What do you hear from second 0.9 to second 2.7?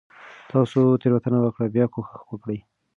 تيروتنه وکړه. بيا کوشش وکړه